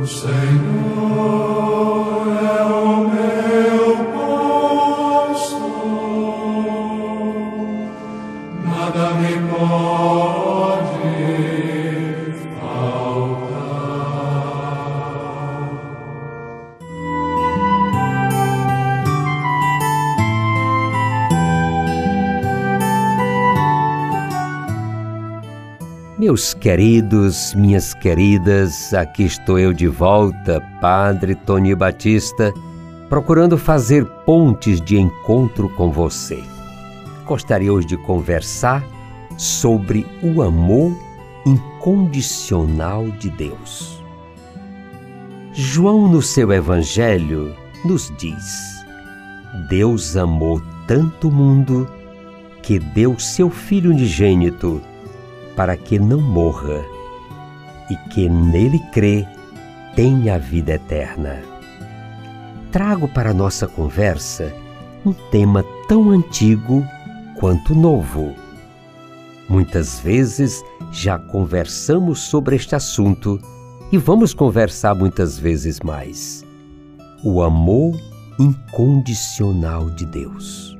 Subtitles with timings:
[0.00, 0.30] O Senhor
[2.56, 2.59] é
[26.20, 32.52] Meus queridos, minhas queridas, aqui estou eu de volta, Padre Tony Batista,
[33.08, 36.44] procurando fazer pontes de encontro com você.
[37.24, 38.84] Gostaria hoje de conversar
[39.38, 40.94] sobre o amor
[41.46, 44.04] incondicional de Deus.
[45.54, 48.84] João, no seu Evangelho, nos diz:
[49.70, 51.90] Deus amou tanto o mundo
[52.62, 54.82] que deu seu Filho unigênito
[55.56, 56.84] para que não morra
[57.90, 59.26] e que nele crê
[59.94, 61.42] tenha a vida eterna.
[62.70, 64.52] Trago para nossa conversa
[65.04, 66.84] um tema tão antigo
[67.38, 68.34] quanto novo.
[69.48, 73.40] Muitas vezes já conversamos sobre este assunto
[73.90, 76.44] e vamos conversar muitas vezes mais.
[77.24, 77.98] O amor
[78.38, 80.78] incondicional de Deus.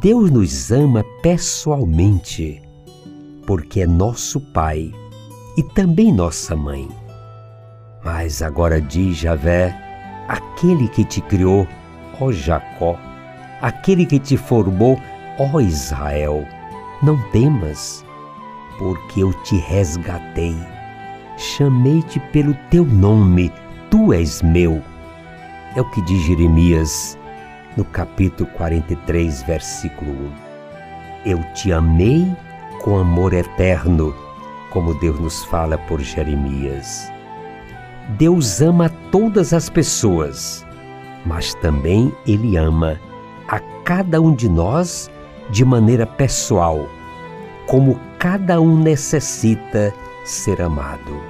[0.00, 2.62] Deus nos ama pessoalmente
[3.50, 4.92] porque é nosso Pai
[5.56, 6.88] e também nossa mãe.
[8.04, 9.76] Mas agora diz Javé,
[10.28, 11.66] aquele que te criou,
[12.20, 12.96] ó Jacó,
[13.60, 14.96] aquele que te formou,
[15.36, 16.46] ó Israel,
[17.02, 18.06] não temas,
[18.78, 20.54] porque eu te resgatei.
[21.36, 23.50] Chamei-te pelo teu nome,
[23.90, 24.80] tu és meu.
[25.74, 27.18] É o que diz Jeremias
[27.76, 30.32] no capítulo 43, versículo 1.
[31.26, 32.32] Eu te amei
[32.82, 34.14] com amor eterno,
[34.70, 37.10] como Deus nos fala por Jeremias.
[38.18, 40.66] Deus ama todas as pessoas,
[41.24, 42.98] mas também Ele ama
[43.48, 45.10] a cada um de nós
[45.50, 46.88] de maneira pessoal,
[47.66, 49.92] como cada um necessita
[50.24, 51.20] ser amado.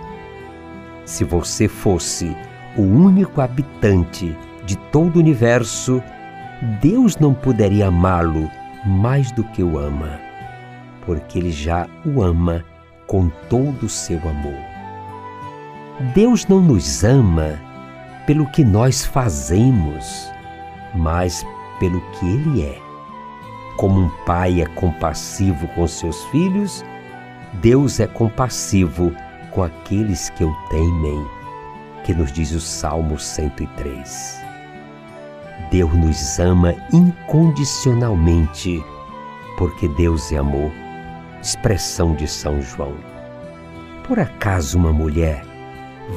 [1.05, 2.37] Se você fosse
[2.77, 6.03] o único habitante de todo o universo,
[6.81, 8.49] Deus não poderia amá-lo
[8.87, 10.30] mais do que o ama
[11.11, 12.65] porque Ele já o ama
[13.09, 14.61] com todo o seu amor.
[16.15, 17.59] Deus não nos ama
[18.29, 20.31] pelo que nós fazemos,
[20.95, 21.45] mas
[21.81, 22.79] pelo que Ele é.
[23.77, 26.85] Como um pai é compassivo com seus filhos,
[27.55, 29.13] Deus é compassivo
[29.51, 31.27] com aqueles que o temem,
[32.05, 34.37] que nos diz o Salmo 103.
[35.73, 38.81] Deus nos ama incondicionalmente,
[39.59, 40.71] porque Deus é amor
[41.43, 42.95] expressão de São João.
[44.07, 45.43] Por acaso uma mulher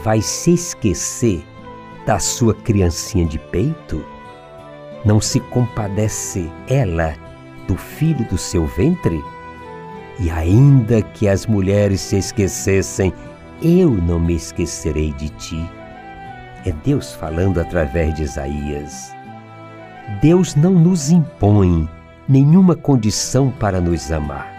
[0.03, 1.45] vai se esquecer
[2.05, 4.03] da sua criancinha de peito?
[5.05, 7.15] Não se compadece ela
[7.67, 9.23] do filho do seu ventre?
[10.19, 13.13] E ainda que as mulheres se esquecessem,
[13.61, 15.69] eu não me esquecerei de ti.
[16.65, 19.13] É Deus falando através de Isaías.
[20.21, 21.89] Deus não nos impõe
[22.27, 24.52] nenhuma condição para nos amar.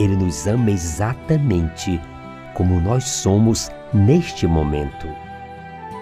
[0.00, 2.00] Ele nos ama exatamente
[2.54, 5.06] como nós somos neste momento.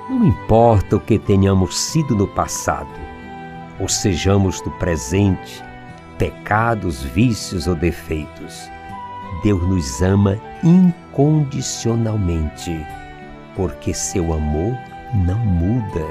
[0.09, 2.89] Não importa o que tenhamos sido no passado,
[3.81, 5.65] ou sejamos no presente,
[6.17, 8.71] pecados, vícios ou defeitos.
[9.43, 12.87] Deus nos ama incondicionalmente,
[13.57, 14.79] porque seu amor
[15.27, 16.07] não muda.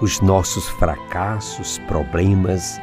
[0.00, 2.80] Os nossos fracassos, problemas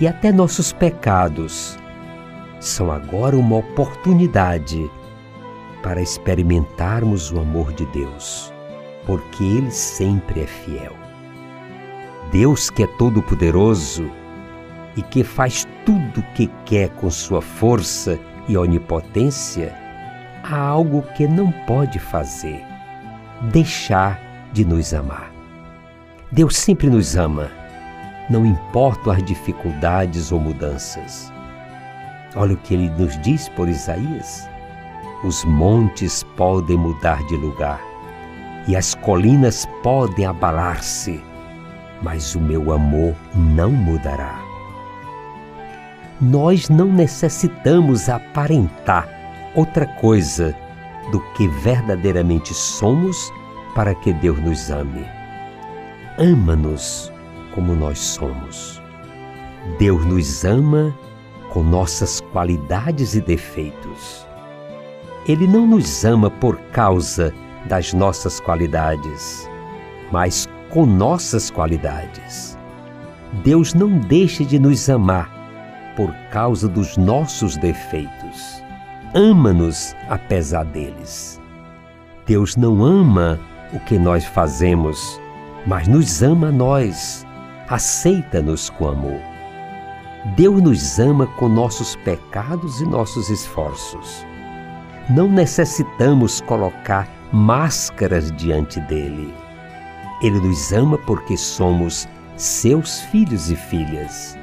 [0.00, 1.78] e até nossos pecados
[2.62, 4.88] são agora uma oportunidade
[5.82, 8.52] para experimentarmos o amor de Deus,
[9.04, 10.92] porque Ele sempre é fiel.
[12.30, 14.08] Deus que é todo-poderoso
[14.96, 18.16] e que faz tudo o que quer com sua força
[18.48, 19.74] e onipotência,
[20.44, 22.62] há algo que não pode fazer:
[23.50, 24.20] deixar
[24.52, 25.32] de nos amar.
[26.30, 27.50] Deus sempre nos ama,
[28.30, 31.32] não importam as dificuldades ou mudanças.
[32.34, 34.48] Olha o que ele nos diz por Isaías:
[35.24, 37.80] os montes podem mudar de lugar
[38.66, 41.22] e as colinas podem abalar-se,
[42.02, 44.40] mas o meu amor não mudará.
[46.20, 49.08] Nós não necessitamos aparentar
[49.54, 50.54] outra coisa
[51.10, 53.32] do que verdadeiramente somos
[53.74, 55.04] para que Deus nos ame.
[56.18, 57.12] Ama-nos
[57.54, 58.80] como nós somos.
[59.78, 60.94] Deus nos ama
[61.52, 64.26] com nossas qualidades e defeitos.
[65.28, 67.32] Ele não nos ama por causa
[67.66, 69.46] das nossas qualidades,
[70.10, 72.58] mas com nossas qualidades.
[73.44, 75.30] Deus não deixa de nos amar
[75.94, 78.62] por causa dos nossos defeitos.
[79.14, 81.38] Ama-nos apesar deles.
[82.26, 83.38] Deus não ama
[83.74, 85.20] o que nós fazemos,
[85.66, 87.26] mas nos ama a nós,
[87.68, 89.31] aceita-nos com amor.
[90.24, 94.24] Deus nos ama com nossos pecados e nossos esforços.
[95.10, 99.34] Não necessitamos colocar máscaras diante dele.
[100.22, 104.38] Ele nos ama porque somos seus filhos e filhas,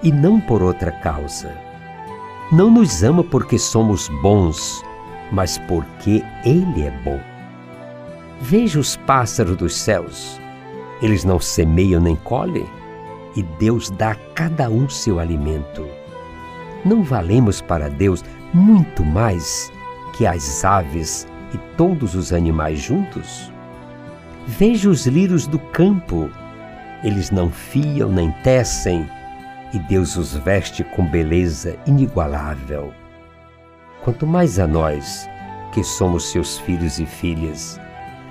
[0.00, 1.52] e não por outra causa.
[2.52, 4.80] Não nos ama porque somos bons,
[5.32, 7.18] mas porque Ele é bom.
[8.40, 10.40] Veja os pássaros dos céus.
[11.02, 12.66] Eles não semeiam nem colhem,
[13.36, 15.86] e Deus dá a cada um seu alimento.
[16.84, 18.24] Não valemos para Deus
[18.54, 19.70] muito mais
[20.16, 23.52] que as aves e todos os animais juntos?
[24.46, 26.30] Veja os lírios do campo.
[27.04, 29.06] Eles não fiam nem tecem,
[29.72, 32.92] e Deus os veste com beleza inigualável.
[34.02, 35.28] Quanto mais a nós,
[35.72, 37.78] que somos seus filhos e filhas,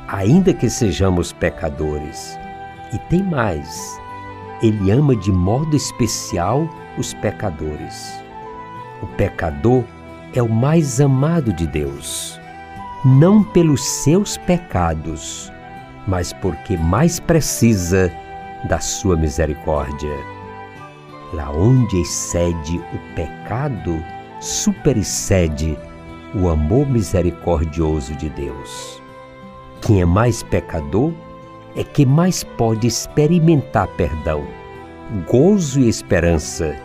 [0.07, 2.37] ainda que sejamos pecadores.
[2.93, 3.99] E tem mais,
[4.65, 6.67] Ele ama de modo especial
[6.97, 8.19] os pecadores.
[8.99, 9.83] O pecador
[10.33, 12.41] é o mais amado de Deus,
[13.05, 15.53] não pelos seus pecados,
[16.07, 18.11] mas porque mais precisa
[18.67, 20.17] da sua misericórdia.
[21.31, 24.03] Lá onde excede o pecado,
[24.39, 25.77] superexcede
[26.33, 28.99] o amor misericordioso de Deus.
[29.83, 31.13] Quem é mais pecador
[31.75, 34.47] é que mais pode experimentar perdão,
[35.27, 36.75] gozo e esperança,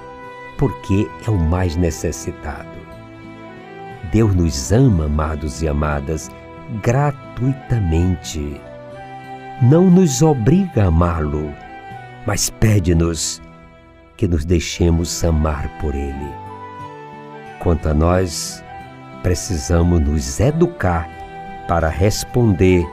[0.58, 2.68] porque é o mais necessitado.
[4.12, 6.30] Deus nos ama, amados e amadas,
[6.82, 8.60] gratuitamente.
[9.62, 11.52] Não nos obriga a amá-lo,
[12.26, 13.40] mas pede-nos
[14.16, 16.34] que nos deixemos amar por Ele.
[17.60, 18.64] Quanto a nós,
[19.22, 21.08] precisamos nos educar
[21.68, 22.84] para responder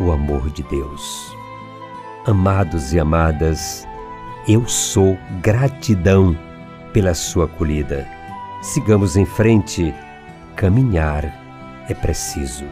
[0.00, 1.34] o amor de Deus.
[2.26, 3.86] Amados e amadas,
[4.46, 6.36] eu sou gratidão
[6.92, 8.06] pela sua acolhida.
[8.62, 9.94] Sigamos em frente
[10.56, 11.32] Caminhar
[11.88, 12.64] é preciso.